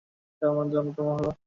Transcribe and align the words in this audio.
তার 0.41 0.51
মধ্যে 0.57 0.75
অন্যতম 0.77 1.07
হল- 1.11 1.35